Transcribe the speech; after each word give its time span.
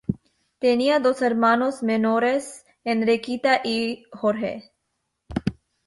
Tenía 0.57 0.97
dos 0.99 1.21
hermanos 1.21 1.83
menores, 1.83 2.65
Enriqueta 2.83 3.61
y 3.63 4.05
Jorge. 4.11 4.71